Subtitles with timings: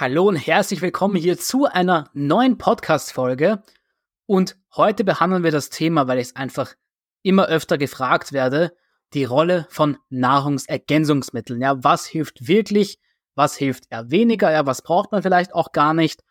[0.00, 3.64] Hallo und herzlich willkommen hier zu einer neuen Podcast-Folge.
[4.26, 6.74] Und heute behandeln wir das Thema, weil ich es einfach
[7.24, 8.76] immer öfter gefragt werde,
[9.12, 11.60] die Rolle von Nahrungsergänzungsmitteln.
[11.60, 13.00] Ja, was hilft wirklich?
[13.34, 14.52] Was hilft eher weniger?
[14.52, 16.22] Ja, was braucht man vielleicht auch gar nicht?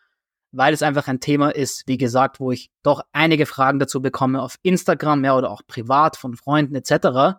[0.50, 4.40] Weil es einfach ein Thema ist, wie gesagt, wo ich doch einige Fragen dazu bekomme
[4.40, 7.38] auf Instagram, ja, oder auch privat von Freunden etc.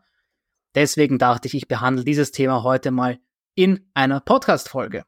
[0.75, 3.17] Deswegen dachte ich, ich behandle dieses Thema heute mal
[3.55, 5.05] in einer Podcast-Folge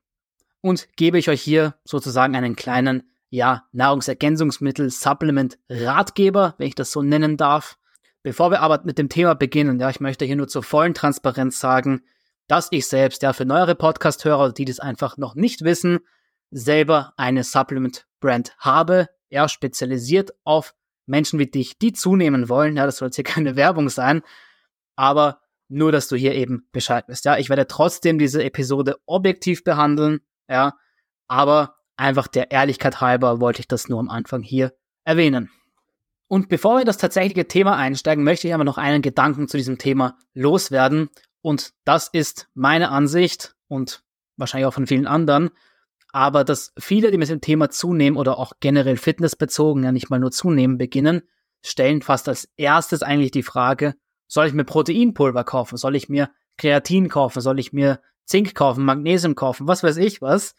[0.62, 6.92] und gebe ich euch hier sozusagen einen kleinen, ja, Nahrungsergänzungsmittel, Supplement, Ratgeber, wenn ich das
[6.92, 7.78] so nennen darf.
[8.24, 11.60] Bevor wir aber mit dem Thema beginnen, ja, ich möchte hier nur zur vollen Transparenz
[11.60, 12.02] sagen,
[12.48, 16.00] dass ich selbst, ja, für neuere Podcast-Hörer, die das einfach noch nicht wissen,
[16.52, 20.76] selber eine Supplement-Brand habe, ja, spezialisiert auf
[21.06, 22.76] Menschen wie dich, die zunehmen wollen.
[22.78, 24.22] Ja, das soll jetzt hier keine Werbung sein,
[24.96, 27.24] aber nur, dass du hier eben Bescheid weißt.
[27.24, 30.20] Ja, ich werde trotzdem diese Episode objektiv behandeln
[30.52, 30.76] ja.
[31.28, 35.50] Aber einfach der Ehrlichkeit halber wollte ich das nur am Anfang hier erwähnen.
[36.28, 39.78] Und bevor wir das tatsächliche Thema einsteigen, möchte ich aber noch einen Gedanken zu diesem
[39.78, 41.10] Thema loswerden.
[41.42, 44.04] Und das ist meine Ansicht und
[44.38, 45.50] wahrscheinlich auch von vielen anderen.
[46.14, 50.20] Aber dass viele, die mit dem Thema zunehmen oder auch generell fitnessbezogen, ja nicht mal
[50.20, 51.22] nur zunehmen beginnen,
[51.64, 53.96] stellen fast als erstes eigentlich die Frage,
[54.28, 55.78] soll ich mir Proteinpulver kaufen?
[55.78, 57.42] Soll ich mir Kreatin kaufen?
[57.42, 60.56] Soll ich mir Zink kaufen, Magnesium kaufen, was weiß ich was.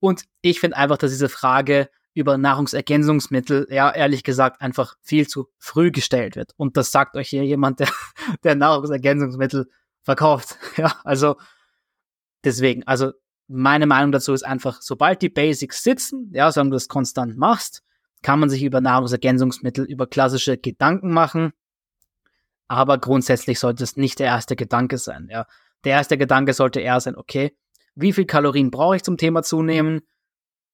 [0.00, 5.48] Und ich finde einfach, dass diese Frage über Nahrungsergänzungsmittel, ja, ehrlich gesagt, einfach viel zu
[5.58, 6.52] früh gestellt wird.
[6.56, 7.88] Und das sagt euch hier jemand, der,
[8.44, 9.70] der Nahrungsergänzungsmittel
[10.02, 10.56] verkauft.
[10.76, 11.36] Ja, also
[12.44, 13.12] deswegen, also
[13.48, 17.82] meine Meinung dazu ist einfach, sobald die Basics sitzen, ja, sagen du das konstant machst,
[18.22, 21.52] kann man sich über Nahrungsergänzungsmittel, über klassische Gedanken machen.
[22.68, 25.46] Aber grundsätzlich sollte es nicht der erste Gedanke sein, ja.
[25.84, 27.56] Der erste Gedanke sollte eher sein, okay,
[27.94, 30.00] wie viel Kalorien brauche ich zum Thema zunehmen?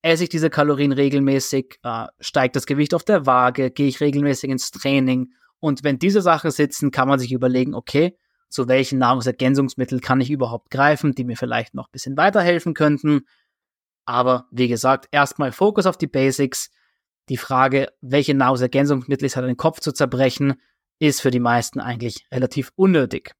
[0.02, 1.80] Esse ich diese Kalorien regelmäßig?
[1.82, 3.70] Äh, steigt das Gewicht auf der Waage?
[3.70, 5.32] Gehe ich regelmäßig ins Training?
[5.60, 8.16] Und wenn diese Sachen sitzen, kann man sich überlegen, okay,
[8.48, 13.22] zu welchen Nahrungsergänzungsmitteln kann ich überhaupt greifen, die mir vielleicht noch ein bisschen weiterhelfen könnten.
[14.04, 16.70] Aber wie gesagt, erstmal Fokus auf die Basics.
[17.28, 20.54] Die Frage, welche Nahrungsergänzungsmittel ist halt den Kopf zu zerbrechen,
[20.98, 23.34] ist für die meisten eigentlich relativ unnötig.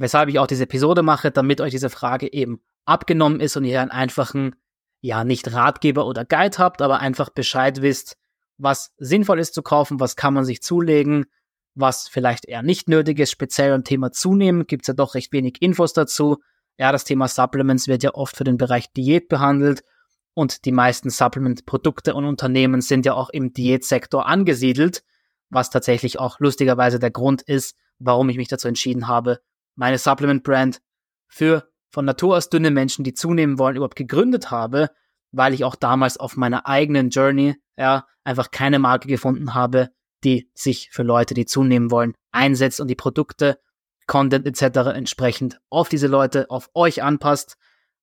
[0.00, 3.82] Weshalb ich auch diese Episode mache, damit euch diese Frage eben abgenommen ist und ihr
[3.82, 4.56] einen einfachen,
[5.02, 8.16] ja, nicht Ratgeber oder Guide habt, aber einfach Bescheid wisst,
[8.56, 11.26] was sinnvoll ist zu kaufen, was kann man sich zulegen,
[11.74, 15.34] was vielleicht eher nicht nötig ist, speziell beim Thema Zunehmen, gibt es ja doch recht
[15.34, 16.38] wenig Infos dazu.
[16.78, 19.84] Ja, das Thema Supplements wird ja oft für den Bereich Diät behandelt
[20.32, 25.04] und die meisten Supplement-Produkte und Unternehmen sind ja auch im Diätsektor angesiedelt,
[25.50, 29.40] was tatsächlich auch lustigerweise der Grund ist, warum ich mich dazu entschieden habe,
[29.80, 30.82] meine Supplement-Brand
[31.26, 34.90] für von Natur aus dünne Menschen, die zunehmen wollen, überhaupt gegründet habe,
[35.32, 39.88] weil ich auch damals auf meiner eigenen Journey ja einfach keine Marke gefunden habe,
[40.22, 43.58] die sich für Leute, die zunehmen wollen, einsetzt und die Produkte,
[44.06, 44.90] Content etc.
[44.94, 47.56] entsprechend auf diese Leute, auf euch anpasst.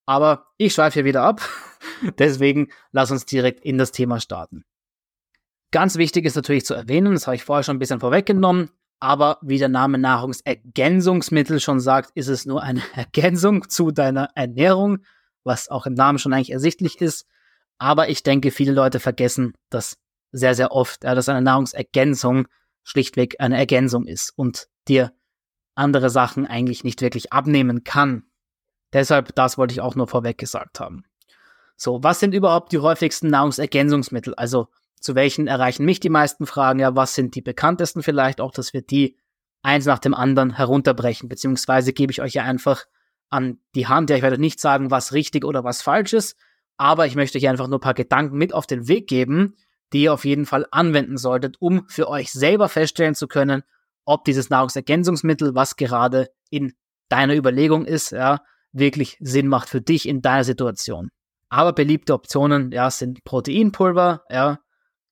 [0.07, 1.41] Aber ich schweife hier wieder ab.
[2.17, 4.65] Deswegen lass uns direkt in das Thema starten.
[5.71, 9.37] Ganz wichtig ist natürlich zu erwähnen, das habe ich vorher schon ein bisschen vorweggenommen, aber
[9.41, 14.99] wie der Name Nahrungsergänzungsmittel schon sagt, ist es nur eine Ergänzung zu deiner Ernährung,
[15.43, 17.25] was auch im Namen schon eigentlich ersichtlich ist.
[17.77, 19.97] Aber ich denke, viele Leute vergessen das
[20.31, 22.47] sehr, sehr oft, dass eine Nahrungsergänzung
[22.83, 25.13] schlichtweg eine Ergänzung ist und dir
[25.75, 28.23] andere Sachen eigentlich nicht wirklich abnehmen kann.
[28.93, 31.03] Deshalb, das wollte ich auch nur vorweg gesagt haben.
[31.75, 34.33] So, was sind überhaupt die häufigsten Nahrungsergänzungsmittel?
[34.35, 34.67] Also
[34.99, 36.79] zu welchen erreichen mich die meisten Fragen?
[36.79, 39.17] Ja, was sind die bekanntesten vielleicht auch, dass wir die
[39.61, 42.85] eins nach dem anderen herunterbrechen, beziehungsweise gebe ich euch ja einfach
[43.29, 44.09] an die Hand.
[44.09, 46.37] Ja, ich werde nicht sagen, was richtig oder was falsch ist,
[46.77, 49.55] aber ich möchte euch einfach nur ein paar Gedanken mit auf den Weg geben,
[49.93, 53.63] die ihr auf jeden Fall anwenden solltet, um für euch selber feststellen zu können,
[54.05, 56.73] ob dieses Nahrungsergänzungsmittel, was gerade in
[57.09, 58.41] deiner Überlegung ist, ja,
[58.71, 61.09] wirklich Sinn macht für dich in deiner Situation.
[61.49, 64.59] Aber beliebte Optionen, ja, sind Proteinpulver, ja,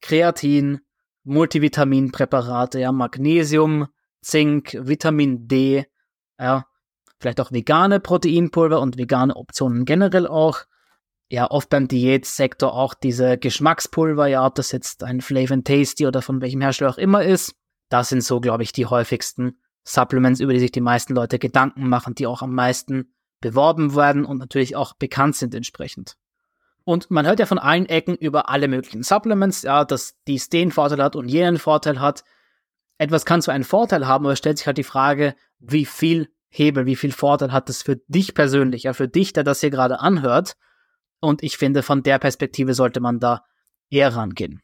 [0.02, 0.82] Kreatin,
[1.24, 3.88] Multivitaminpräparate, ja, Magnesium,
[4.22, 5.86] Zink, Vitamin D,
[6.40, 6.66] ja,
[7.20, 10.66] vielleicht auch vegane Proteinpulver und vegane Optionen generell auch.
[11.28, 16.22] Ja, oft beim Diätsektor auch diese Geschmackspulver, ja, ob das jetzt ein Flavor Tasty oder
[16.22, 17.56] von welchem Hersteller auch immer ist.
[17.90, 21.90] Das sind so, glaube ich, die häufigsten Supplements, über die sich die meisten Leute Gedanken
[21.90, 26.16] machen, die auch am meisten beworben werden und natürlich auch bekannt sind entsprechend.
[26.86, 30.72] Und man hört ja von allen Ecken über alle möglichen Supplements, ja, dass dies den
[30.72, 32.24] Vorteil hat und jenen Vorteil hat.
[33.00, 36.30] Etwas kann zwar einen Vorteil haben, aber es stellt sich halt die Frage, wie viel
[36.48, 39.72] Hebel, wie viel Vorteil hat das für dich persönlich, ja, für dich, der das hier
[39.72, 40.56] gerade anhört.
[41.20, 43.44] Und ich finde, von der Perspektive sollte man da
[43.90, 44.62] eher rangehen.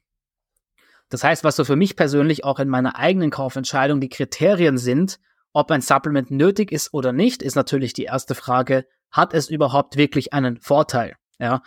[1.10, 5.20] Das heißt, was so für mich persönlich auch in meiner eigenen Kaufentscheidung die Kriterien sind,
[5.54, 9.98] ob ein Supplement nötig ist oder nicht, ist natürlich die erste Frage, hat es überhaupt
[9.98, 11.16] wirklich einen Vorteil?
[11.40, 11.64] Ja,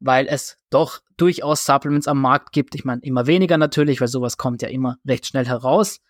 [0.00, 2.74] weil es doch durchaus Supplements am Markt gibt.
[2.74, 6.00] Ich meine, immer weniger natürlich, weil sowas kommt ja immer recht schnell heraus.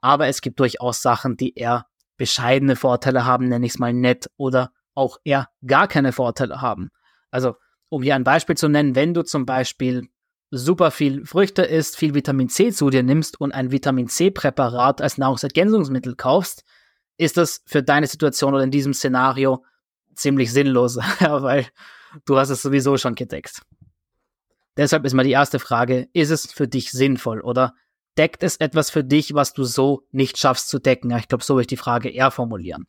[0.00, 1.86] Aber es gibt durchaus Sachen, die eher
[2.16, 6.90] bescheidene Vorteile haben, nenne ich es mal nett, oder auch eher gar keine Vorteile haben.
[7.30, 7.56] Also,
[7.88, 10.08] um hier ein Beispiel zu nennen, wenn du zum Beispiel
[10.50, 15.18] super viel Früchte isst, viel Vitamin C zu dir nimmst und ein Vitamin C-Präparat als
[15.18, 16.64] Nahrungsergänzungsmittel kaufst,
[17.16, 19.64] ist das für deine Situation oder in diesem Szenario
[20.14, 21.66] ziemlich sinnlos, weil
[22.24, 23.62] du hast es sowieso schon gedeckt.
[24.76, 27.74] Deshalb ist mal die erste Frage, ist es für dich sinnvoll oder
[28.16, 31.10] deckt es etwas für dich, was du so nicht schaffst zu decken?
[31.16, 32.86] Ich glaube, so will ich die Frage eher formulieren.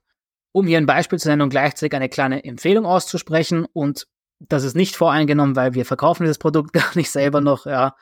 [0.52, 4.08] Um hier ein Beispiel zu nennen und gleichzeitig eine kleine Empfehlung auszusprechen und
[4.40, 7.96] das ist nicht voreingenommen, weil wir verkaufen dieses Produkt gar nicht selber noch, ja.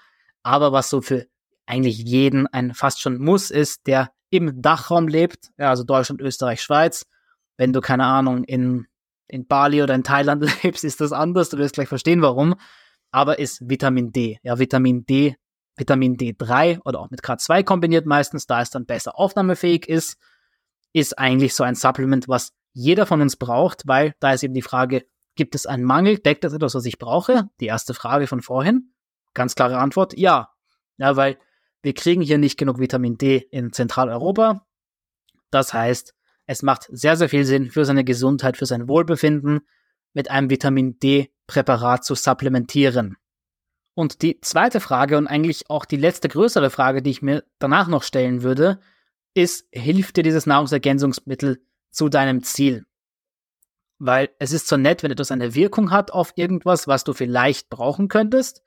[0.43, 1.27] Aber was so für
[1.65, 6.61] eigentlich jeden ein fast schon Muss ist, der im Dachraum lebt, ja, also Deutschland, Österreich,
[6.61, 7.05] Schweiz.
[7.57, 8.87] Wenn du, keine Ahnung, in,
[9.31, 11.49] in Bali oder in Thailand lebst, ist das anders.
[11.49, 12.55] Du wirst gleich verstehen, warum.
[13.11, 14.39] Aber ist Vitamin D.
[14.43, 15.35] Ja, Vitamin D,
[15.75, 20.17] Vitamin D3 oder auch mit K2 kombiniert meistens, da es dann besser aufnahmefähig ist,
[20.93, 24.61] ist eigentlich so ein Supplement, was jeder von uns braucht, weil da ist eben die
[24.61, 25.03] Frage,
[25.35, 26.17] Gibt es einen Mangel?
[26.19, 27.49] Deckt das etwas, was ich brauche?
[27.59, 28.93] Die erste Frage von vorhin.
[29.33, 30.49] Ganz klare Antwort, ja.
[30.97, 31.37] Ja, weil
[31.81, 34.67] wir kriegen hier nicht genug Vitamin D in Zentraleuropa.
[35.49, 36.13] Das heißt,
[36.45, 39.61] es macht sehr, sehr viel Sinn für seine Gesundheit, für sein Wohlbefinden,
[40.13, 43.17] mit einem Vitamin D-Präparat zu supplementieren.
[43.93, 47.87] Und die zweite Frage und eigentlich auch die letzte größere Frage, die ich mir danach
[47.87, 48.79] noch stellen würde,
[49.33, 51.61] ist, hilft dir dieses Nahrungsergänzungsmittel
[51.91, 52.85] zu deinem Ziel?
[54.03, 57.69] weil es ist so nett, wenn etwas eine Wirkung hat auf irgendwas, was du vielleicht
[57.69, 58.63] brauchen könntest,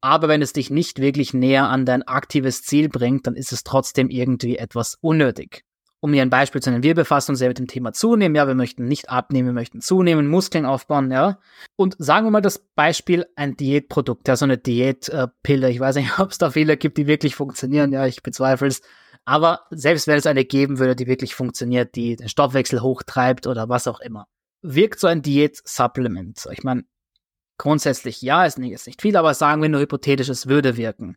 [0.00, 3.64] aber wenn es dich nicht wirklich näher an dein aktives Ziel bringt, dann ist es
[3.64, 5.66] trotzdem irgendwie etwas unnötig.
[6.02, 8.46] Um hier ein Beispiel zu nennen, wir befassen uns ja mit dem Thema Zunehmen, ja,
[8.46, 11.38] wir möchten nicht abnehmen, wir möchten zunehmen, Muskeln aufbauen, ja.
[11.76, 16.10] Und sagen wir mal das Beispiel ein Diätprodukt, ja, so eine Diätpille, ich weiß nicht,
[16.18, 18.82] ob es da viele gibt, die wirklich funktionieren, ja, ich bezweifle es.
[19.24, 23.68] Aber selbst wenn es eine geben würde, die wirklich funktioniert, die den Stoffwechsel hochtreibt oder
[23.68, 24.26] was auch immer
[24.62, 26.48] wirkt so ein Diät-Supplement?
[26.52, 26.84] Ich meine,
[27.58, 31.16] grundsätzlich ja, ist ist nicht viel, aber sagen wir nur hypothetisch, es würde wirken.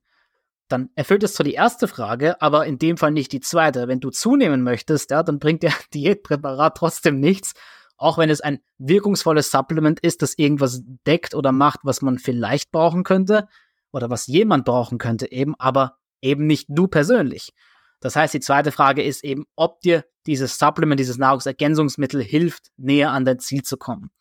[0.67, 3.88] Dann erfüllt es zwar die erste Frage, aber in dem Fall nicht die zweite.
[3.88, 7.53] Wenn du zunehmen möchtest, ja, dann bringt der Diätpräparat trotzdem nichts,
[7.97, 12.71] auch wenn es ein wirkungsvolles Supplement ist, das irgendwas deckt oder macht, was man vielleicht
[12.71, 13.47] brauchen könnte
[13.91, 17.53] oder was jemand brauchen könnte eben, aber eben nicht du persönlich.
[18.01, 23.12] Das heißt, die zweite Frage ist eben, ob dir dieses Supplement, dieses Nahrungsergänzungsmittel hilft, näher
[23.12, 24.12] an dein Ziel zu kommen.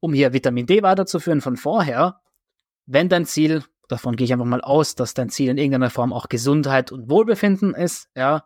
[0.00, 2.20] Um hier Vitamin D weiterzuführen von vorher,
[2.86, 6.12] wenn dein Ziel, davon gehe ich einfach mal aus, dass dein Ziel in irgendeiner Form
[6.12, 8.44] auch Gesundheit und Wohlbefinden ist, ja,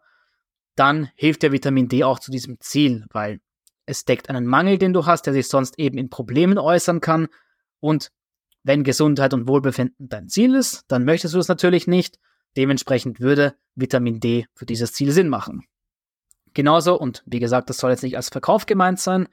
[0.76, 3.40] dann hilft dir Vitamin D auch zu diesem Ziel, weil
[3.86, 7.28] es deckt einen Mangel, den du hast, der sich sonst eben in Problemen äußern kann.
[7.80, 8.12] Und
[8.62, 12.18] wenn Gesundheit und Wohlbefinden dein Ziel ist, dann möchtest du es natürlich nicht.
[12.56, 15.64] Dementsprechend würde Vitamin D für dieses Ziel Sinn machen.
[16.54, 19.28] Genauso, und wie gesagt, das soll jetzt nicht als Verkauf gemeint sein,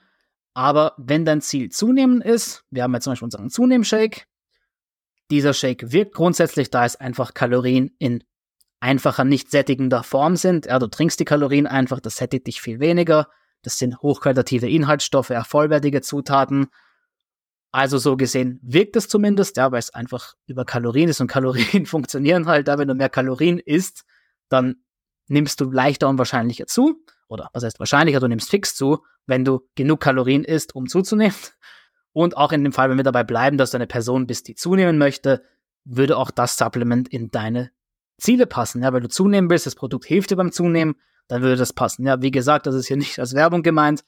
[0.53, 4.26] aber wenn dein Ziel zunehmen ist, wir haben jetzt zum Beispiel unseren Zunehm-Shake,
[5.31, 8.23] dieser Shake wirkt grundsätzlich, da es einfach Kalorien in
[8.79, 10.67] einfacher, nicht sättigender Form sind.
[10.67, 13.27] Ja, du trinkst die Kalorien einfach, das sättigt dich viel weniger.
[13.63, 16.67] Das sind hochqualitative Inhaltsstoffe, ja, vollwertige Zutaten.
[17.71, 21.85] Also so gesehen wirkt es zumindest, ja, weil es einfach über Kalorien ist und Kalorien
[21.85, 22.67] funktionieren halt.
[22.67, 24.03] Da wenn du mehr Kalorien isst,
[24.49, 24.83] dann
[25.27, 27.03] nimmst du leichter und wahrscheinlicher zu.
[27.27, 31.35] Oder was heißt wahrscheinlicher, du nimmst fix zu, wenn du genug Kalorien isst, um zuzunehmen.
[32.17, 34.55] Und auch in dem Fall, wenn wir dabei bleiben, dass du eine Person bist, die
[34.55, 35.43] zunehmen möchte,
[35.85, 37.69] würde auch das Supplement in deine
[38.17, 38.81] Ziele passen.
[38.81, 40.95] Ja, weil du zunehmen willst, das Produkt hilft dir beim Zunehmen,
[41.27, 42.07] dann würde das passen.
[42.07, 44.03] Ja, wie gesagt, das ist hier nicht als Werbung gemeint,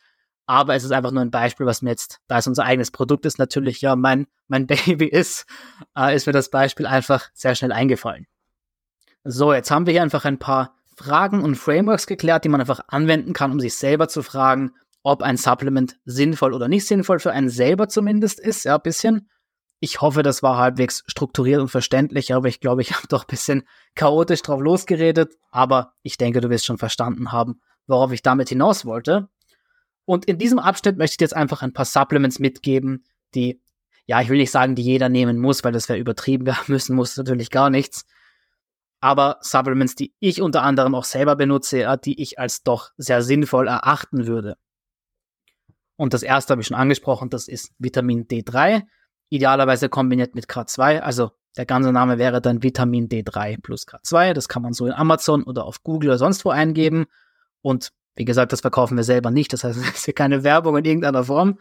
[0.47, 3.27] aber es ist einfach nur ein Beispiel, was mir jetzt, da es unser eigenes Produkt
[3.27, 5.45] ist, natürlich ja mein, mein Baby ist,
[5.95, 8.25] äh, ist mir das Beispiel einfach sehr schnell eingefallen.
[9.23, 12.79] So, jetzt haben wir hier einfach ein paar Fragen und Frameworks geklärt, die man einfach
[12.87, 14.71] anwenden kann, um sich selber zu fragen,
[15.03, 19.29] ob ein Supplement sinnvoll oder nicht sinnvoll für einen selber zumindest ist, ja, ein bisschen.
[19.79, 23.29] Ich hoffe, das war halbwegs strukturiert und verständlich, aber ich glaube, ich habe doch ein
[23.29, 23.63] bisschen
[23.95, 28.85] chaotisch drauf losgeredet, aber ich denke, du wirst schon verstanden haben, worauf ich damit hinaus
[28.85, 29.29] wollte.
[30.05, 33.61] Und in diesem Abschnitt möchte ich dir jetzt einfach ein paar Supplements mitgeben, die,
[34.05, 36.45] ja, ich will nicht sagen, die jeder nehmen muss, weil das wäre übertrieben.
[36.47, 38.05] Wir müssen muss natürlich gar nichts.
[39.01, 43.67] Aber Supplements, die ich unter anderem auch selber benutze, die ich als doch sehr sinnvoll
[43.67, 44.57] erachten würde.
[45.99, 48.83] Und das erste habe ich schon angesprochen, das ist Vitamin D3.
[49.27, 51.01] idealerweise kombiniert mit K2.
[51.01, 54.31] Also der ganze Name wäre dann Vitamin D3 plus K2.
[54.31, 57.05] Das kann man so in Amazon oder auf Google oder sonst wo eingeben.
[57.61, 59.51] Und wie gesagt, das verkaufen wir selber nicht.
[59.51, 61.59] Das heißt, es ist hier keine Werbung in irgendeiner Form.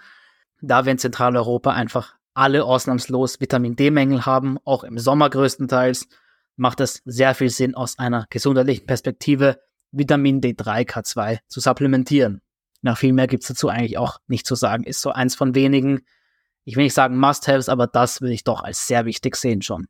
[0.60, 6.06] Da wir in Zentraleuropa einfach alle ausnahmslos Vitamin D-Mängel haben, auch im Sommer größtenteils,
[6.54, 9.58] macht es sehr viel Sinn, aus einer gesundheitlichen Perspektive
[9.90, 12.40] Vitamin D3, K2 zu supplementieren.
[12.82, 14.84] Na, viel mehr gibt's dazu eigentlich auch nicht zu sagen.
[14.84, 16.00] Ist so eins von wenigen,
[16.64, 19.88] ich will nicht sagen Must-Haves, aber das würde ich doch als sehr wichtig sehen schon.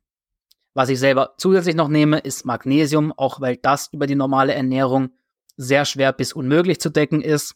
[0.73, 5.09] Was ich selber zusätzlich noch nehme, ist Magnesium, auch weil das über die normale Ernährung
[5.57, 7.55] sehr schwer bis unmöglich zu decken ist.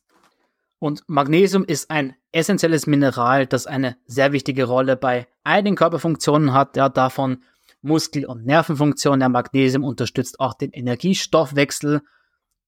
[0.80, 6.75] Und Magnesium ist ein essentielles Mineral, das eine sehr wichtige Rolle bei einigen Körperfunktionen hat,
[6.75, 7.44] ja, davon
[7.82, 9.22] Muskel- und Nervenfunktionen.
[9.22, 12.02] Der Magnesium unterstützt auch den Energiestoffwechsel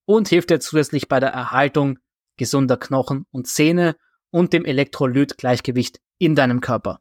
[0.05, 1.99] und hilft dir zusätzlich bei der Erhaltung
[2.37, 3.95] gesunder Knochen und Zähne
[4.31, 6.99] und dem Elektrolytgleichgewicht in deinem Körper.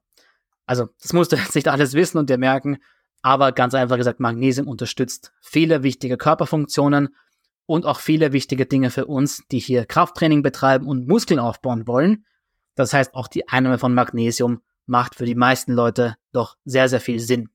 [0.67, 2.79] Also, das musst du jetzt nicht alles wissen und dir merken,
[3.23, 7.14] aber ganz einfach gesagt, Magnesium unterstützt viele wichtige Körperfunktionen
[7.67, 12.26] und auch viele wichtige Dinge für uns, die hier Krafttraining betreiben und Muskeln aufbauen wollen.
[12.75, 17.00] Das heißt, auch die Einnahme von Magnesium macht für die meisten Leute doch sehr, sehr
[17.00, 17.49] viel Sinn.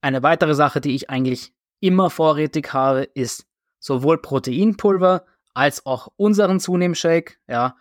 [0.00, 3.46] Eine weitere Sache, die ich eigentlich immer vorrätig habe, ist
[3.78, 7.36] sowohl Proteinpulver als auch unseren Zunehmshake.
[7.48, 7.76] Ja,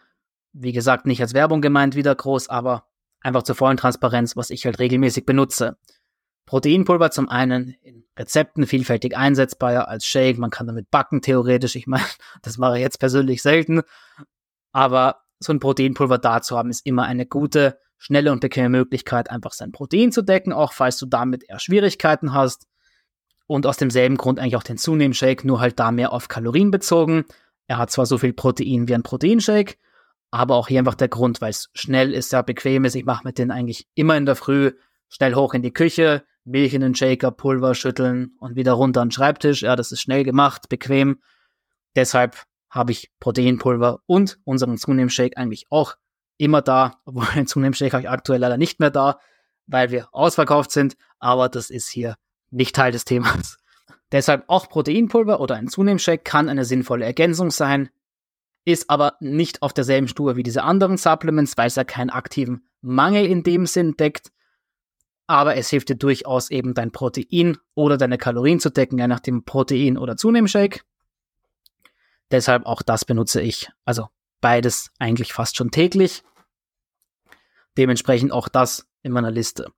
[0.53, 2.87] wie gesagt, nicht als Werbung gemeint wieder groß, aber
[3.21, 5.77] einfach zur vollen Transparenz, was ich halt regelmäßig benutze.
[6.45, 10.37] Proteinpulver zum einen in Rezepten vielfältig einsetzbar ja, als Shake.
[10.37, 11.75] Man kann damit backen theoretisch.
[11.75, 12.05] Ich meine,
[12.41, 13.81] das mache ich jetzt persönlich selten.
[14.71, 19.29] Aber so ein Proteinpulver da zu haben, ist immer eine gute, schnelle und bequeme Möglichkeit,
[19.31, 22.67] einfach sein Protein zu decken, auch falls du damit eher Schwierigkeiten hast.
[23.45, 27.25] Und aus demselben Grund eigentlich auch den Zunehm-Shake, nur halt da mehr auf Kalorien bezogen.
[27.67, 29.77] Er hat zwar so viel Protein wie ein Proteinshake,
[30.31, 32.95] aber auch hier einfach der Grund, weil es schnell ist, sehr bequem ist.
[32.95, 34.71] Ich mache mit denen eigentlich immer in der Früh
[35.09, 39.09] schnell hoch in die Küche, Milch in den Shaker, Pulver schütteln und wieder runter an
[39.09, 39.61] den Schreibtisch.
[39.61, 41.21] Ja, das ist schnell gemacht, bequem.
[41.95, 45.95] Deshalb habe ich Proteinpulver und unseren Zunehm-Shake eigentlich auch
[46.37, 49.19] immer da, obwohl den Zunehm-Shake habe ich aktuell leider nicht mehr da,
[49.67, 52.15] weil wir ausverkauft sind, aber das ist hier
[52.49, 53.57] nicht Teil des Themas.
[54.11, 57.89] Deshalb auch Proteinpulver oder ein Zunehm-Shake kann eine sinnvolle Ergänzung sein,
[58.65, 62.67] ist aber nicht auf derselben Stufe wie diese anderen Supplements, weil es ja keinen aktiven
[62.81, 64.31] Mangel in dem Sinn deckt,
[65.27, 69.45] aber es hilft dir durchaus eben dein Protein oder deine Kalorien zu decken, je nachdem
[69.45, 70.81] Protein oder Zunehmshake.
[72.31, 73.69] Deshalb auch das benutze ich.
[73.85, 74.09] Also
[74.41, 76.23] beides eigentlich fast schon täglich.
[77.77, 79.71] Dementsprechend auch das in meiner Liste.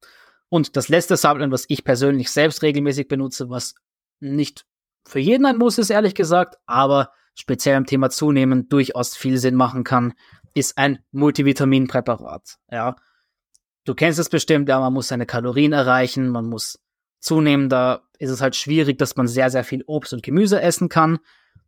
[0.50, 3.76] Und das letzte Supplement, was ich persönlich selbst regelmäßig benutze, was
[4.20, 4.66] nicht
[5.08, 9.56] für jeden ein Muss ist, ehrlich gesagt, aber speziell im Thema Zunehmen durchaus viel Sinn
[9.56, 10.14] machen kann,
[10.54, 12.58] ist ein Multivitaminpräparat.
[12.72, 12.96] Ja,
[13.84, 16.80] du kennst es bestimmt, ja, man muss seine Kalorien erreichen, man muss
[17.20, 20.90] zunehmen, da ist es halt schwierig, dass man sehr, sehr viel Obst und Gemüse essen
[20.90, 21.20] kann.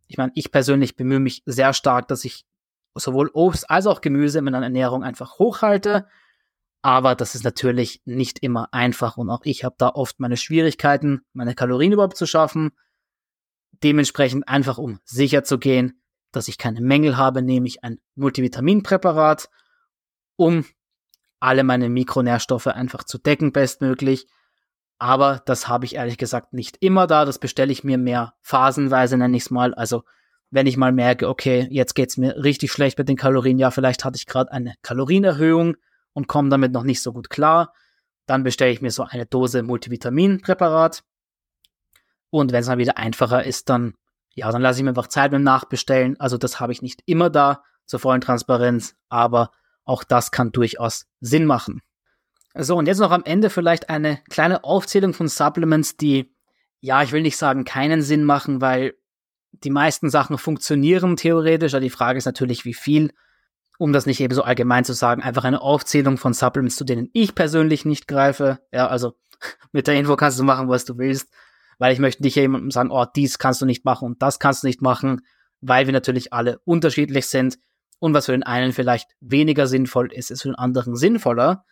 [0.06, 2.46] Ich meine, ich persönlich bemühe mich sehr stark, dass ich
[2.94, 6.06] sowohl Obst als auch Gemüse in meiner Ernährung einfach hochhalte.
[6.82, 11.22] Aber das ist natürlich nicht immer einfach und auch ich habe da oft meine Schwierigkeiten,
[11.32, 12.70] meine Kalorien überhaupt zu schaffen.
[13.82, 16.00] Dementsprechend einfach, um sicher zu gehen,
[16.32, 19.48] dass ich keine Mängel habe, nehme ich ein Multivitaminpräparat,
[20.36, 20.64] um
[21.40, 24.26] alle meine Mikronährstoffe einfach zu decken bestmöglich.
[24.98, 27.24] Aber das habe ich ehrlich gesagt nicht immer da.
[27.24, 29.74] Das bestelle ich mir mehr phasenweise, nenne ich es mal.
[29.74, 30.02] Also
[30.50, 34.04] wenn ich mal merke, okay, jetzt geht's mir richtig schlecht mit den Kalorien, ja, vielleicht
[34.04, 35.76] hatte ich gerade eine Kalorienerhöhung
[36.12, 37.72] und komme damit noch nicht so gut klar,
[38.26, 41.02] dann bestelle ich mir so eine Dose Multivitaminpräparat.
[42.30, 43.94] Und wenn es mal wieder einfacher ist, dann,
[44.34, 46.18] ja, dann lasse ich mir einfach Zeit beim Nachbestellen.
[46.20, 49.50] Also das habe ich nicht immer da zur vollen Transparenz, aber
[49.84, 51.80] auch das kann durchaus Sinn machen.
[52.54, 56.34] So, und jetzt noch am Ende vielleicht eine kleine Aufzählung von Supplements, die,
[56.80, 58.94] ja, ich will nicht sagen, keinen Sinn machen, weil
[59.52, 61.74] die meisten Sachen funktionieren theoretisch.
[61.74, 63.12] Aber die Frage ist natürlich, wie viel.
[63.78, 67.08] Um das nicht eben so allgemein zu sagen, einfach eine Aufzählung von Supplements, zu denen
[67.12, 68.58] ich persönlich nicht greife.
[68.72, 69.14] Ja, also
[69.72, 71.32] mit der Info kannst du machen, was du willst,
[71.78, 74.62] weil ich möchte nicht jemandem sagen, oh, dies kannst du nicht machen und das kannst
[74.62, 75.22] du nicht machen,
[75.60, 77.58] weil wir natürlich alle unterschiedlich sind
[77.98, 81.64] und was für den einen vielleicht weniger sinnvoll ist, ist für den anderen sinnvoller.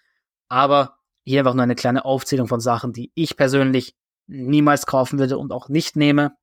[0.49, 3.97] Aber hier einfach nur eine kleine Aufzählung von Sachen, die ich persönlich
[4.27, 6.37] niemals kaufen würde und auch nicht nehme.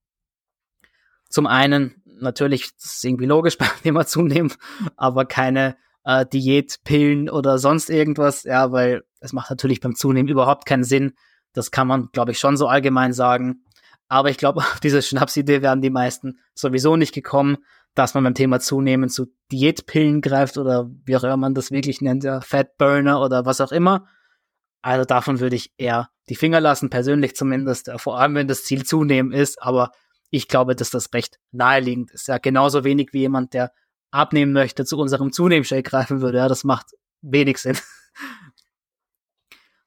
[1.30, 4.54] Zum einen, natürlich, das ist irgendwie logisch beim Thema zunehmen,
[4.96, 10.66] aber keine äh, Diätpillen oder sonst irgendwas, ja, weil es macht natürlich beim Zunehmen überhaupt
[10.66, 11.14] keinen Sinn.
[11.54, 13.64] Das kann man, glaube ich, schon so allgemein sagen.
[14.08, 17.58] Aber ich glaube, auf diese Schnapsidee wären die meisten sowieso nicht gekommen
[17.96, 22.02] dass man beim Thema Zunehmen zu Diätpillen greift oder wie auch immer man das wirklich
[22.02, 24.08] nennt, ja, Fatburner oder was auch immer.
[24.82, 28.84] Also davon würde ich eher die Finger lassen, persönlich zumindest, vor allem wenn das Ziel
[28.84, 29.92] zunehmen ist, aber
[30.34, 32.28] ich glaube, dass das recht naheliegend ist.
[32.28, 33.72] Ja, genauso wenig wie jemand, der
[34.10, 36.40] abnehmen möchte, zu unserem Zunehmshake greifen würde.
[36.40, 36.88] Ja, das macht
[37.22, 37.78] wenig Sinn.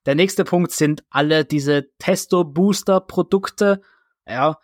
[0.07, 3.81] Der nächste Punkt sind alle diese Testo-Booster-Produkte.
[4.25, 4.61] Ja,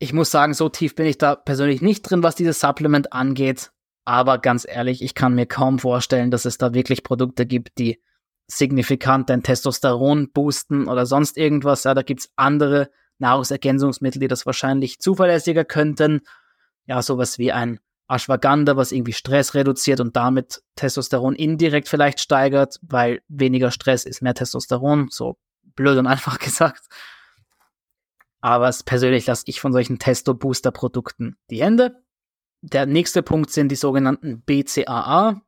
[0.00, 3.70] ich muss sagen, so tief bin ich da persönlich nicht drin, was dieses Supplement angeht.
[4.04, 8.02] Aber ganz ehrlich, ich kann mir kaum vorstellen, dass es da wirklich Produkte gibt, die
[8.48, 11.84] signifikant dein Testosteron boosten oder sonst irgendwas.
[11.84, 16.22] Ja, da gibt's andere Nahrungsergänzungsmittel, die das wahrscheinlich zuverlässiger könnten.
[16.86, 22.78] Ja, sowas wie ein Ashwagandha, was irgendwie Stress reduziert und damit Testosteron indirekt vielleicht steigert,
[22.82, 25.38] weil weniger Stress ist mehr Testosteron, so
[25.74, 26.86] blöd und einfach gesagt.
[28.40, 32.02] Aber persönlich lasse ich von solchen Testo-Booster-Produkten die Hände.
[32.60, 35.40] Der nächste Punkt sind die sogenannten BCAA.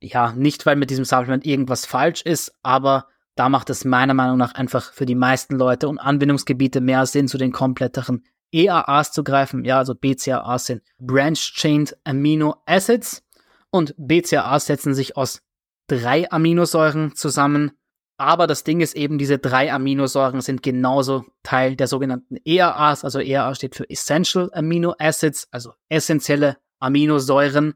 [0.00, 4.36] Ja, nicht weil mit diesem Supplement irgendwas falsch ist, aber da macht es meiner Meinung
[4.36, 9.24] nach einfach für die meisten Leute und Anwendungsgebiete mehr Sinn, zu den kompletteren EAAs zu
[9.24, 9.64] greifen.
[9.64, 13.24] Ja, also BCAAs sind Branch-Chained Amino Acids
[13.70, 15.42] und BCAAs setzen sich aus
[15.86, 17.72] drei Aminosäuren zusammen.
[18.18, 23.04] Aber das Ding ist eben, diese drei Aminosäuren sind genauso Teil der sogenannten EAAs.
[23.04, 27.74] Also EAA steht für Essential Amino Acids, also essentielle Aminosäuren.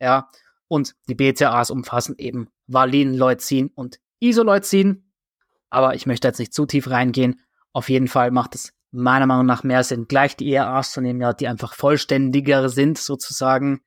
[0.00, 0.28] Ja,
[0.66, 5.04] und die BCAAs umfassen eben Valin, Leucin und Isoleucin.
[5.70, 7.40] Aber ich möchte jetzt nicht zu tief reingehen.
[7.72, 11.20] Auf jeden Fall macht es meiner Meinung nach mehr Sinn, gleich die ERAs zu nehmen,
[11.20, 13.80] ja, die einfach vollständiger sind, sozusagen.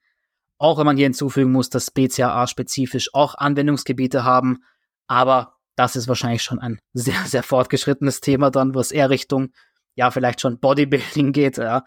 [0.58, 4.64] Auch wenn man hier hinzufügen muss, dass BCAA spezifisch auch Anwendungsgebiete haben.
[5.08, 9.52] Aber das ist wahrscheinlich schon ein sehr, sehr fortgeschrittenes Thema dann, was eher Richtung,
[9.96, 11.84] ja, vielleicht schon Bodybuilding geht, ja.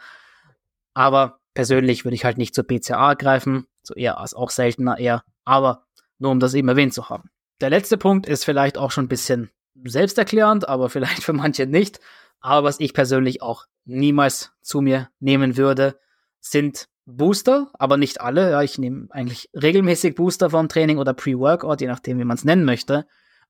[0.93, 5.87] Aber persönlich würde ich halt nicht zur BCAA greifen, zu ERAs auch seltener eher, aber
[6.19, 7.31] nur um das eben erwähnt zu haben.
[7.61, 9.51] Der letzte Punkt ist vielleicht auch schon ein bisschen
[9.85, 12.01] selbsterklärend, aber vielleicht für manche nicht.
[12.41, 15.99] Aber was ich persönlich auch niemals zu mir nehmen würde,
[16.41, 18.51] sind Booster, aber nicht alle.
[18.51, 22.45] Ja, ich nehme eigentlich regelmäßig Booster vom Training oder Pre-Workout, je nachdem, wie man es
[22.45, 23.07] nennen möchte.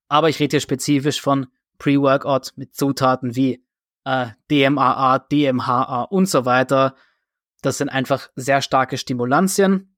[0.09, 1.47] Aber ich rede hier spezifisch von
[1.79, 3.65] Pre-Workout mit Zutaten wie
[4.05, 6.95] äh, DMAA, DMHA und so weiter.
[7.63, 9.94] Das sind einfach sehr starke Stimulantien.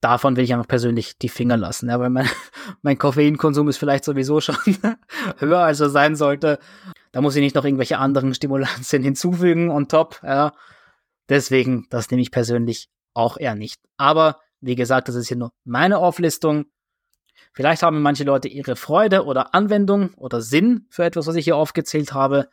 [0.00, 2.28] Davon will ich einfach persönlich die Finger lassen, ja, weil mein,
[2.82, 4.56] mein Koffeinkonsum ist vielleicht sowieso schon
[5.38, 6.58] höher, als er sein sollte.
[7.12, 10.20] Da muss ich nicht noch irgendwelche anderen Stimulantien hinzufügen on top.
[10.22, 10.52] Ja.
[11.28, 13.80] Deswegen, das nehme ich persönlich auch eher nicht.
[13.96, 16.66] Aber wie gesagt, das ist hier nur meine Auflistung.
[17.52, 21.56] Vielleicht haben manche Leute ihre Freude oder Anwendung oder Sinn für etwas, was ich hier
[21.56, 22.48] aufgezählt habe.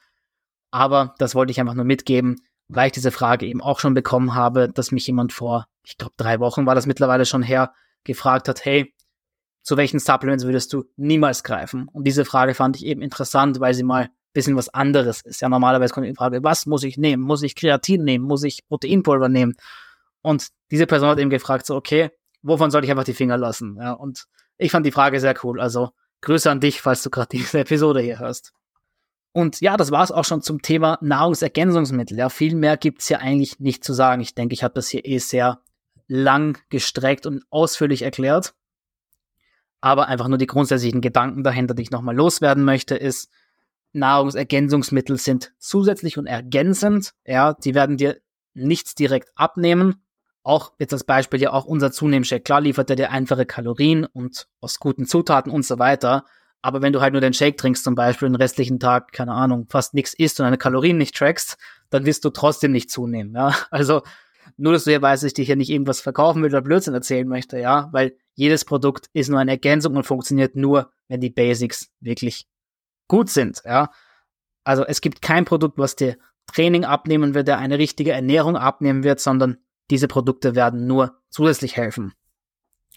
[0.71, 4.33] Aber das wollte ich einfach nur mitgeben, weil ich diese Frage eben auch schon bekommen
[4.33, 7.73] habe, dass mich jemand vor, ich glaube, drei Wochen war das mittlerweile schon her,
[8.03, 8.93] gefragt hat, hey,
[9.61, 11.87] zu welchen Supplements würdest du niemals greifen?
[11.87, 15.41] Und diese Frage fand ich eben interessant, weil sie mal bisschen was anderes ist.
[15.41, 17.23] Ja, normalerweise kommt die Frage, was muss ich nehmen?
[17.23, 18.25] Muss ich Kreatin nehmen?
[18.25, 19.55] Muss ich Proteinpulver nehmen?
[20.21, 22.11] Und diese Person hat eben gefragt, so, okay,
[22.43, 23.77] wovon soll ich einfach die Finger lassen?
[23.79, 24.25] Ja, und
[24.57, 25.59] ich fand die Frage sehr cool.
[25.59, 25.89] Also
[26.21, 28.53] Grüße an dich, falls du gerade diese Episode hier hörst.
[29.33, 32.17] Und ja, das war es auch schon zum Thema Nahrungsergänzungsmittel.
[32.17, 34.21] Ja, viel mehr gibt's hier eigentlich nicht zu sagen.
[34.21, 35.61] Ich denke, ich habe das hier eh sehr
[36.07, 38.53] lang gestreckt und ausführlich erklärt.
[39.81, 43.29] Aber einfach nur die grundsätzlichen Gedanken dahinter, die ich nochmal loswerden möchte, ist,
[43.93, 47.13] Nahrungsergänzungsmittel sind zusätzlich und ergänzend.
[47.25, 48.17] Ja, die werden dir
[48.53, 50.01] nichts direkt abnehmen.
[50.43, 52.43] Auch jetzt als Beispiel ja auch unser Zunehmshake.
[52.43, 56.25] Klar liefert er dir einfache Kalorien und aus guten Zutaten und so weiter.
[56.61, 59.67] Aber wenn du halt nur den Shake trinkst zum Beispiel den restlichen Tag, keine Ahnung,
[59.69, 61.57] fast nichts isst und deine Kalorien nicht trackst,
[61.89, 63.35] dann wirst du trotzdem nicht zunehmen.
[63.35, 64.01] Ja, also
[64.55, 66.93] nur, dass du hier weißt, dass ich dir hier nicht irgendwas verkaufen will oder Blödsinn
[66.93, 71.29] erzählen möchte, ja, weil jedes Produkt ist nur eine Ergänzung und funktioniert nur, wenn die
[71.29, 72.47] Basics wirklich
[73.07, 73.91] gut sind, ja.
[74.63, 79.03] Also es gibt kein Produkt, was dir Training abnehmen wird, der eine richtige Ernährung abnehmen
[79.03, 79.57] wird, sondern
[79.89, 82.13] diese Produkte werden nur zusätzlich helfen.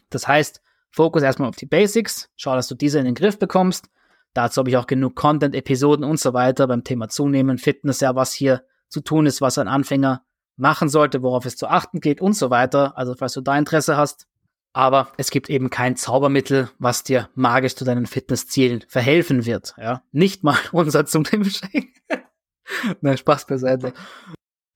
[0.09, 0.61] Das heißt,
[0.91, 3.89] Fokus erstmal auf die Basics, schau, dass du diese in den Griff bekommst.
[4.35, 8.15] Dazu habe ich auch genug Content, Episoden und so weiter beim Thema Zunehmen, Fitness, ja,
[8.15, 10.25] was hier zu tun ist, was ein Anfänger
[10.57, 12.97] machen sollte, worauf es zu achten geht und so weiter.
[12.97, 14.27] Also falls du da Interesse hast,
[14.73, 19.75] aber es gibt eben kein Zaubermittel, was dir magisch zu deinen Fitnesszielen verhelfen wird.
[19.79, 22.03] Ja, nicht mal unser zum Shake.
[23.01, 23.93] Nein, Spaß beiseite.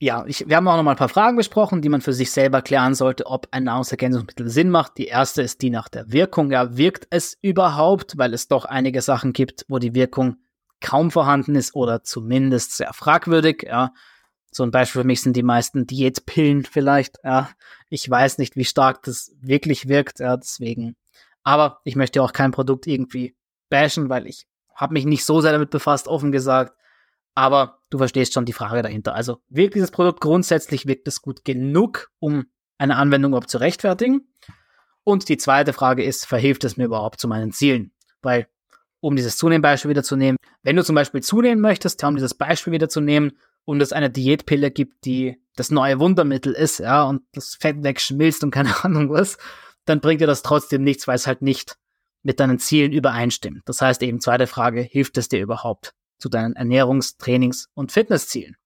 [0.00, 2.32] Ja, ich, wir haben auch noch mal ein paar Fragen besprochen, die man für sich
[2.32, 4.98] selber klären sollte, ob ein Nahrungsergänzungsmittel Sinn macht.
[4.98, 6.50] Die erste ist die nach der Wirkung.
[6.50, 8.18] Ja, wirkt es überhaupt?
[8.18, 10.36] Weil es doch einige Sachen gibt, wo die Wirkung
[10.80, 13.62] kaum vorhanden ist oder zumindest sehr fragwürdig.
[13.62, 13.92] Ja,
[14.54, 17.18] so ein Beispiel für mich sind die meisten Diätpillen vielleicht.
[17.24, 17.50] Ja,
[17.90, 20.20] ich weiß nicht, wie stark das wirklich wirkt.
[20.20, 20.94] Ja, deswegen.
[21.42, 23.34] Aber ich möchte auch kein Produkt irgendwie
[23.68, 26.78] bashen, weil ich habe mich nicht so sehr damit befasst, offen gesagt.
[27.34, 29.16] Aber du verstehst schon die Frage dahinter.
[29.16, 32.46] Also wirkt dieses Produkt grundsätzlich, wirkt es gut genug, um
[32.78, 34.28] eine Anwendung überhaupt zu rechtfertigen?
[35.02, 37.90] Und die zweite Frage ist, verhilft es mir überhaupt zu meinen Zielen?
[38.22, 38.46] Weil,
[39.00, 42.72] um dieses Zunehmbeispiel wieder zu nehmen, wenn du zum Beispiel zunehmen möchtest, um dieses Beispiel
[42.72, 43.32] wieder zu nehmen,
[43.64, 48.42] und es eine Diätpille gibt, die das neue Wundermittel ist, ja, und das Fett wegschmilzt
[48.44, 49.38] und keine Ahnung was,
[49.84, 51.76] dann bringt dir das trotzdem nichts, weil es halt nicht
[52.22, 53.62] mit deinen Zielen übereinstimmt.
[53.66, 58.56] Das heißt eben, zweite Frage, hilft es dir überhaupt zu deinen Ernährungs-, Trainings- und Fitnesszielen?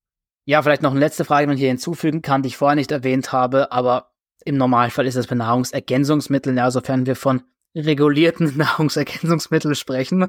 [0.44, 2.92] Ja, vielleicht noch eine letzte Frage, die man hier hinzufügen kann, die ich vorher nicht
[2.92, 4.12] erwähnt habe, aber
[4.44, 7.42] im Normalfall ist es bei Nahrungsergänzungsmitteln, ja, sofern wir von
[7.74, 10.28] regulierten Nahrungsergänzungsmitteln sprechen,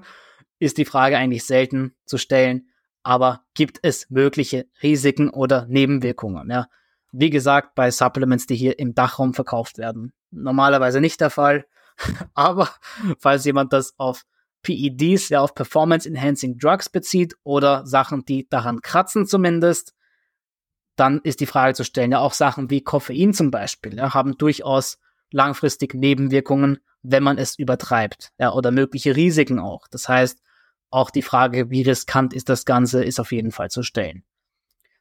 [0.58, 2.68] ist die Frage eigentlich selten zu stellen,
[3.10, 6.48] aber gibt es mögliche Risiken oder Nebenwirkungen?
[6.52, 6.67] Ja?
[7.12, 11.65] Wie gesagt, bei Supplements, die hier im Dachraum verkauft werden, normalerweise nicht der Fall.
[12.36, 12.69] aber
[13.17, 14.26] falls jemand das auf
[14.62, 19.95] PEDs, ja auf Performance Enhancing Drugs bezieht oder Sachen, die daran kratzen zumindest,
[20.95, 24.38] dann ist die Frage zu stellen, ja auch Sachen wie Koffein zum Beispiel, ja, haben
[24.38, 25.00] durchaus
[25.32, 29.88] langfristig Nebenwirkungen, wenn man es übertreibt, ja, oder mögliche Risiken auch.
[29.88, 30.43] Das heißt,
[30.91, 34.23] auch die Frage, wie riskant ist das Ganze, ist auf jeden Fall zu stellen.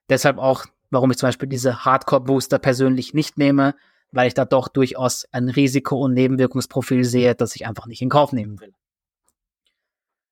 [0.08, 3.74] Deshalb auch, warum ich zum Beispiel diese Hardcore-Booster persönlich nicht nehme,
[4.10, 8.08] weil ich da doch durchaus ein Risiko- und Nebenwirkungsprofil sehe, das ich einfach nicht in
[8.08, 8.72] Kauf nehmen will.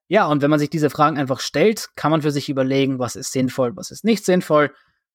[0.08, 3.16] Ja, und wenn man sich diese Fragen einfach stellt, kann man für sich überlegen, was
[3.16, 4.72] ist sinnvoll, was ist nicht sinnvoll.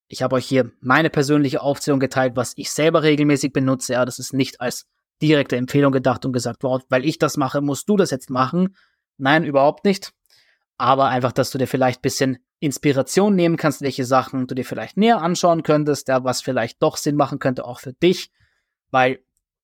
[0.10, 3.94] Ich habe euch hier meine persönliche Aufzählung geteilt, was ich selber regelmäßig benutze.
[3.94, 4.86] Ja, das ist nicht als
[5.22, 8.76] direkte Empfehlung gedacht und gesagt, wow, weil ich das mache, musst du das jetzt machen.
[9.18, 10.12] Nein, überhaupt nicht
[10.82, 14.66] aber einfach, dass du dir vielleicht ein bisschen Inspiration nehmen kannst, welche Sachen du dir
[14.66, 18.32] vielleicht näher anschauen könntest, ja, was vielleicht doch Sinn machen könnte, auch für dich,
[18.90, 19.20] weil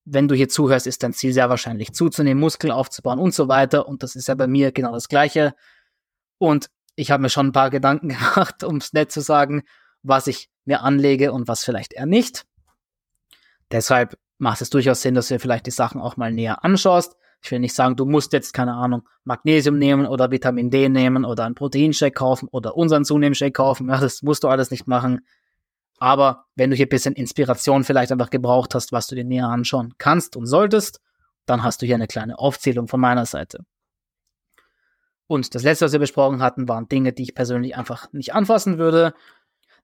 [0.10, 3.90] wenn du hier zuhörst, ist dein Ziel sehr wahrscheinlich zuzunehmen, Muskeln aufzubauen und so weiter.
[3.90, 5.54] Und das ist ja bei mir genau das Gleiche.
[6.38, 9.64] Und ich habe mir schon ein paar Gedanken gemacht, um es nett zu sagen,
[10.04, 12.46] was ich mir anlege und was vielleicht eher nicht.
[13.70, 17.18] Deshalb macht es durchaus Sinn, dass du dir vielleicht die Sachen auch mal näher anschaust.
[17.42, 21.24] Ich will nicht sagen, du musst jetzt, keine Ahnung, Magnesium nehmen oder Vitamin D nehmen
[21.24, 23.90] oder einen Proteinshake kaufen oder unseren Zunehmshake kaufen.
[23.90, 25.22] Ja, das musst du alles nicht machen.
[26.00, 29.48] Aber wenn du hier ein bisschen Inspiration vielleicht einfach gebraucht hast, was du dir näher
[29.48, 31.00] anschauen kannst und solltest,
[31.46, 33.60] dann hast du hier eine kleine Aufzählung von meiner Seite.
[35.28, 38.78] Und das letzte, was wir besprochen hatten, waren Dinge, die ich persönlich einfach nicht anfassen
[38.78, 39.14] würde.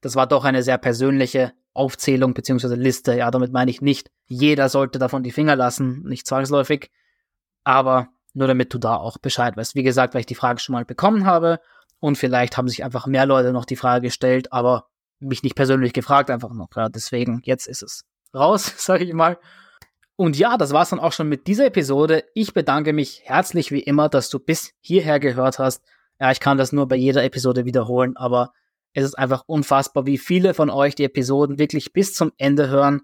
[0.01, 2.75] Das war doch eine sehr persönliche Aufzählung bzw.
[2.75, 3.15] Liste.
[3.15, 6.91] Ja, damit meine ich nicht, jeder sollte davon die Finger lassen, nicht zwangsläufig
[7.63, 9.75] aber nur damit du da auch Bescheid weißt.
[9.75, 11.59] Wie gesagt, weil ich die Frage schon mal bekommen habe
[11.99, 14.87] und vielleicht haben sich einfach mehr Leute noch die Frage gestellt, aber
[15.19, 16.69] mich nicht persönlich gefragt einfach noch.
[16.75, 19.37] Ja, deswegen, jetzt ist es raus, sage ich mal.
[20.15, 22.23] Und ja, das war's dann auch schon mit dieser Episode.
[22.35, 25.83] Ich bedanke mich herzlich wie immer, dass du bis hierher gehört hast.
[26.19, 28.53] Ja, ich kann das nur bei jeder Episode wiederholen, aber
[28.93, 33.01] es ist einfach unfassbar, wie viele von euch die Episoden wirklich bis zum Ende hören.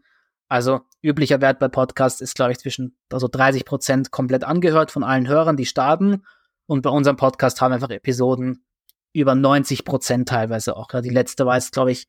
[0.49, 5.03] Also üblicher Wert bei Podcasts ist, glaube ich, zwischen also 30 Prozent komplett angehört von
[5.03, 6.23] allen Hörern, die starten.
[6.65, 8.65] Und bei unserem Podcast haben wir einfach Episoden
[9.13, 10.87] über 90 Prozent teilweise auch.
[11.01, 12.07] Die letzte war jetzt, glaube ich,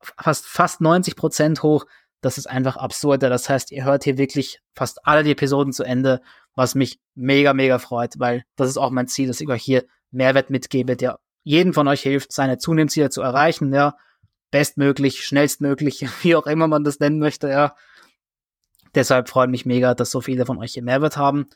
[0.00, 1.86] fast, fast 90 Prozent hoch.
[2.20, 3.22] Das ist einfach absurd.
[3.22, 6.20] Das heißt, ihr hört hier wirklich fast alle die Episoden zu Ende,
[6.54, 9.84] was mich mega, mega freut, weil das ist auch mein Ziel, dass ich euch hier
[10.10, 13.72] Mehrwert mitgebe, der jeden von euch hilft, seine Zunehmensziele zu erreichen.
[13.72, 13.96] Ja,
[14.52, 17.74] bestmöglich, schnellstmöglich, wie auch immer man das nennen möchte, ja.
[18.94, 21.48] Deshalb freut mich mega, dass so viele von euch hier Mehrwert haben.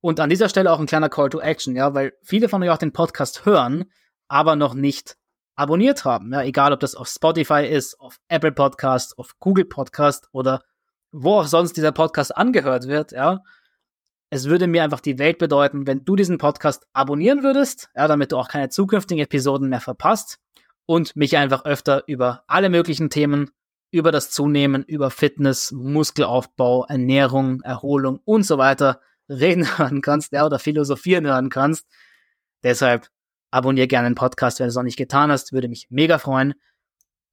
[0.00, 2.70] Und an dieser Stelle auch ein kleiner Call to Action, ja, weil viele von euch
[2.70, 3.84] auch den Podcast hören,
[4.26, 5.16] aber noch nicht
[5.54, 6.32] abonniert haben.
[6.32, 10.62] Ja, egal ob das auf Spotify ist, auf Apple Podcast, auf Google Podcast oder
[11.12, 13.42] wo auch sonst dieser Podcast angehört wird, ja.
[14.28, 18.32] Es würde mir einfach die Welt bedeuten, wenn du diesen Podcast abonnieren würdest, ja, damit
[18.32, 20.40] du auch keine zukünftigen Episoden mehr verpasst
[20.86, 23.50] und mich einfach öfter über alle möglichen Themen,
[23.90, 30.44] über das Zunehmen, über Fitness, Muskelaufbau, Ernährung, Erholung und so weiter reden hören kannst, ja,
[30.44, 31.86] oder philosophieren hören kannst.
[32.62, 33.08] Deshalb
[33.50, 36.54] abonniere gerne den Podcast, wenn du es noch nicht getan hast, würde mich mega freuen.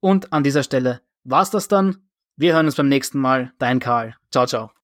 [0.00, 2.08] Und an dieser Stelle war's das dann.
[2.36, 3.52] Wir hören uns beim nächsten Mal.
[3.58, 4.16] Dein Karl.
[4.30, 4.70] Ciao, ciao.